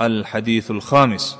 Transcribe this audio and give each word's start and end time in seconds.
الحديث 0.00 0.70
الخامس 0.70 1.36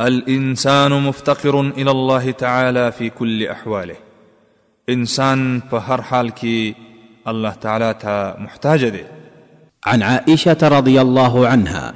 الانسان 0.00 0.90
مفتقر 0.92 1.60
الى 1.60 1.90
الله 1.90 2.30
تعالى 2.30 2.92
في 2.92 3.10
كل 3.10 3.46
احواله 3.46 3.94
انسان 4.88 5.62
فهر 5.70 6.02
حالك 6.02 6.44
الله 7.28 7.50
تعالى 7.50 7.94
تا 8.00 8.36
محتاج 8.40 8.88
دي. 8.88 9.04
عن 9.86 10.02
عائشه 10.02 10.58
رضي 10.62 11.00
الله 11.00 11.48
عنها 11.48 11.92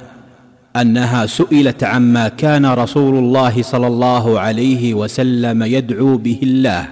انها 0.75 1.25
سئلت 1.25 1.83
عما 1.83 2.27
كان 2.27 2.65
رسول 2.65 3.15
الله 3.15 3.61
صلى 3.61 3.87
الله 3.87 4.39
عليه 4.39 4.93
وسلم 4.93 5.63
يدعو 5.63 6.17
به 6.17 6.39
الله 6.43 6.87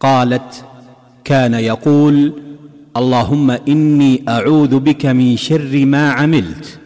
قالت 0.00 0.64
كان 1.24 1.54
يقول 1.54 2.42
اللهم 2.96 3.50
اني 3.50 4.24
اعوذ 4.28 4.80
بك 4.80 5.06
من 5.06 5.36
شر 5.36 5.84
ما 5.86 6.12
عملت 6.12 6.79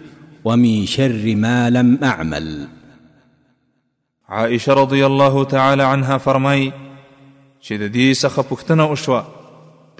ومن 0.45 0.87
شر 0.95 1.23
ما 1.45 1.71
لم 1.71 1.99
اعمل 2.05 2.69
عائشه 4.29 4.73
رضي 4.75 5.07
الله 5.07 5.45
تعالى 5.45 5.83
عنها 5.83 6.17
فرمي 6.25 6.73
شددي 7.61 8.13
د 8.13 8.17
دې 8.17 8.21
څخه 8.21 8.43
پوښتنه 8.51 8.85
وشوه 8.91 9.25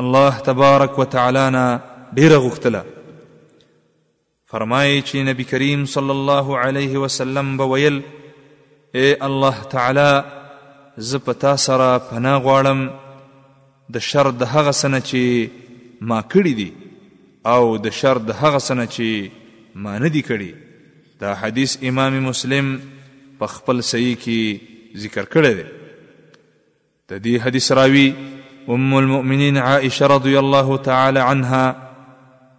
الله 0.00 0.38
تبارك 0.48 0.98
وتعالى 0.98 1.44
نه 1.50 1.66
اختلا 1.76 2.42
غوښتله 2.48 2.82
فرمایي 4.50 4.98
چې 5.02 5.16
نبی 5.30 5.44
کریم 5.54 5.84
صلی 5.94 6.10
الله 6.16 6.58
علیه 6.66 6.98
وسلم 7.06 7.56
به 7.62 7.70
ویل 7.72 7.96
اے 8.94 9.14
الله 9.30 9.62
تعالی 9.76 10.10
زه 11.12 11.18
په 11.30 11.44
تا 11.46 11.54
سره 11.68 11.88
پناه 12.10 12.42
غواړم 12.48 12.84
د 13.92 13.96
شر 14.08 14.26
د 14.30 14.42
هغه 14.52 14.70
سنه 14.82 15.00
چې 15.08 15.22
ما 16.08 16.18
کړی 16.34 16.52
دی 16.60 16.70
او 17.52 17.62
د 17.86 17.90
شر 18.00 18.18
د 18.18 18.30
هغه 18.40 18.58
سنه 18.68 18.86
چې 18.94 19.08
ما 19.82 19.98
نه 19.98 20.08
دی 20.08 20.22
کړی 20.28 20.50
دا 21.20 21.30
حدیث 21.40 21.76
امام 21.90 22.14
مسلم 22.28 22.74
په 23.38 23.46
خپل 23.56 23.80
صحیح 23.90 24.14
کې 24.22 25.00
ذکر 25.04 25.24
کړی 25.32 25.54
دی 25.58 25.64
د 27.08 27.12
دې 27.24 27.44
حدیث 27.46 27.70
راوی 27.80 28.08
ام 28.76 28.94
المؤمنین 29.00 29.56
عائشه 29.58 30.06
رضی 30.16 30.36
الله 30.42 30.76
تعالی 30.88 31.20
عنها 31.20 31.76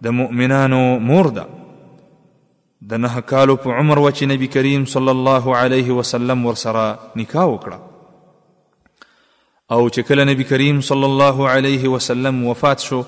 د 0.08 0.16
مؤمنانو 0.20 0.82
مور 1.10 1.28
ده 1.40 1.46
د 2.94 3.04
نه 3.04 3.20
کالو 3.34 3.56
په 3.66 3.72
عمر 3.74 3.98
و 3.98 4.08
چې 4.10 4.22
نبی 4.34 4.46
کریم 4.58 4.84
صلی 4.96 5.10
الله 5.16 5.56
علیه 5.64 5.90
وسلم 6.00 6.46
ورسره 6.50 7.00
نکاح 7.22 7.50
وکړه 7.56 7.95
او 9.74 9.78
چې 9.86 10.06
کله 10.08 10.24
نبی 10.28 10.44
کریم 10.48 10.80
صلی 10.88 11.04
الله 11.06 11.46
علیه 11.52 11.88
وسلم 11.92 12.36
وفات 12.48 12.82
شو 12.88 12.98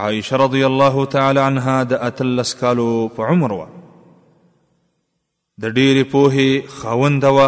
عائشه 0.00 0.38
رضی 0.42 0.60
الله 0.66 1.06
تعالی 1.14 1.40
عنها 1.44 1.74
د 1.92 2.04
اتلس 2.08 2.52
کالو 2.60 2.84
په 3.16 3.32
عمر 3.34 3.54
و 3.56 3.58
د 3.62 3.64
ډېرې 3.94 6.06
پوهې 6.12 6.70
خاوند 6.76 7.26
و 7.32 7.38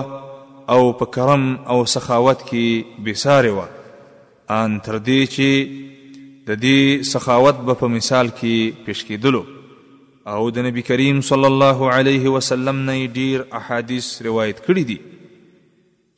او 0.77 0.80
په 1.05 1.11
کرم 1.19 1.45
او 1.75 1.77
سخاوت 1.95 2.42
کې 2.50 3.06
بساره 3.11 3.55
و 3.61 3.62
ان 4.56 4.77
تر 4.89 4.98
دې 5.11 5.33
چې 5.36 5.78
د 6.50 6.61
دې 6.64 7.08
سخاوت 7.12 7.62
به 7.70 7.78
په 7.84 7.92
مثال 8.00 8.33
کې 8.41 8.83
پیش 8.89 9.05
کېدلو 9.12 9.45
او 10.36 10.41
د 10.58 10.69
نبی 10.70 10.86
کریم 10.91 11.20
صلی 11.33 11.50
الله 11.55 11.92
علیه 12.00 12.36
وسلم 12.41 12.84
نه 12.92 13.00
ډیر 13.23 13.48
احادیث 13.62 14.11
روایت 14.30 14.67
کړی 14.69 14.84
دي 14.92 15.00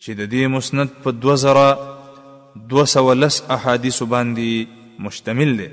چې 0.05 0.17
د 0.21 0.25
دې 0.33 0.47
مسند 0.55 0.89
په 1.03 1.11
2000 1.27 1.93
210 2.71 3.53
احادیث 3.55 3.99
باندې 4.15 4.99
مشتمل 5.05 5.53
دی 5.61 5.69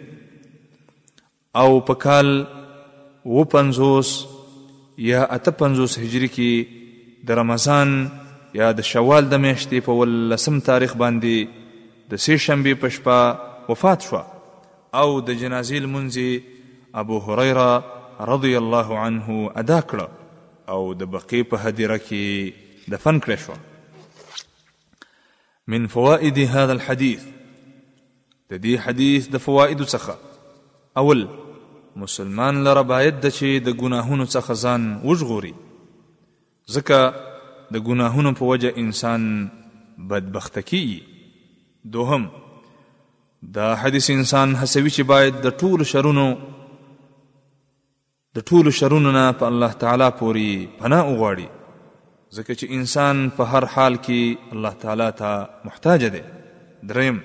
او 1.61 1.67
په 1.89 1.95
کال 2.03 2.29
و 2.35 3.41
50 3.53 4.11
یا 5.07 5.23
اته 5.37 5.53
50 5.61 5.97
هجری 6.03 6.29
کې 6.35 7.25
د 7.31 7.39
رمضان 7.39 7.91
یا 8.59 8.69
د 8.77 8.87
شوال 8.91 9.27
د 9.33 9.41
میاشتې 9.45 9.85
په 9.89 9.95
ولسم 10.01 10.59
تاریخ 10.69 10.93
باندې 11.01 11.89
د 12.13 12.23
سه 12.27 12.39
شنبه 12.45 12.79
په 12.85 12.95
شپه 12.99 13.19
وفات 13.71 14.07
شو 14.11 14.21
او 15.01 15.07
د 15.31 15.41
جنازې 15.41 15.83
المنځي 15.83 16.93
ابو 17.03 17.19
هريره 17.27 18.29
رضی 18.31 18.53
الله 18.63 19.03
عنه 19.07 19.35
ادا 19.63 19.81
کړ 19.91 20.71
او 20.77 20.81
د 21.03 21.11
بقی 21.17 21.43
په 21.51 21.61
هدیره 21.67 21.99
کې 22.07 22.95
دفن 22.95 23.21
کړ 23.27 23.43
شو 23.47 23.59
من 25.71 25.87
فوائد 25.87 26.39
هذا 26.53 26.71
الحديث 26.73 27.21
د 28.53 28.59
دې 28.63 28.79
حدیث 28.85 29.27
د 29.35 29.43
فوائد 29.43 29.83
څخه 29.83 30.15
اول 31.01 31.21
مسلمان 32.01 32.59
لره 32.65 32.81
باید 32.89 33.19
د 33.25 33.29
چې 33.35 33.63
د 33.67 33.77
ګناهونو 33.83 34.25
څخه 34.35 34.57
ځان 34.63 34.87
وژغوري 35.11 35.51
ځکه 36.77 37.05
د 37.75 37.83
ګناهونو 37.91 38.33
په 38.41 38.49
وجه 38.51 38.73
انسان 38.83 39.29
بدبخت 40.11 40.59
کیږي 40.73 41.23
دوهم 41.95 42.27
دا 43.59 43.69
حدیث 43.85 44.11
انسان 44.15 44.55
هڅوي 44.63 44.95
چې 44.97 45.09
باید 45.13 45.39
د 45.47 45.57
ټول 45.63 45.87
شرونو 45.93 46.27
د 48.39 48.47
ټول 48.53 48.73
شرونو 48.83 49.15
نه 49.19 49.25
په 49.43 49.53
الله 49.53 49.81
تعالی 49.87 50.11
پوری 50.21 50.51
پناه 50.83 51.07
وغواړي 51.09 51.49
ځکه 52.37 52.53
چې 52.59 52.65
انسان 52.79 53.15
په 53.37 53.43
هر 53.53 53.63
حال 53.75 53.93
کې 54.07 54.21
الله 54.57 54.73
تعالی 54.83 55.07
ته 55.21 55.31
محتاج 55.69 56.01
دی 56.15 56.21
دریم 56.91 57.17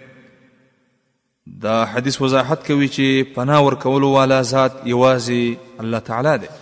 دا 1.67 1.77
حدیث 1.94 2.17
وضاحت 2.25 2.61
کوي 2.69 2.89
چې 2.97 3.06
پناه 3.39 3.61
ورکولو 3.69 4.09
والا 4.19 4.41
ذات 4.53 4.75
یوازې 4.93 5.43
الله 5.87 6.00
تعالی 6.12 6.37
دی 6.47 6.56